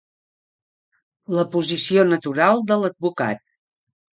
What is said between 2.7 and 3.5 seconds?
de l'advocat.